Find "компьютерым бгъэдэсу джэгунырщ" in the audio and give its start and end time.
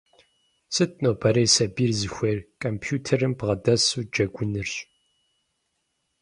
2.63-4.71